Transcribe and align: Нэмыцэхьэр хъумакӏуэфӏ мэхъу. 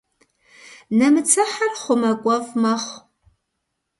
Нэмыцэхьэр 0.97 1.71
хъумакӏуэфӏ 1.81 2.51
мэхъу. 2.61 2.99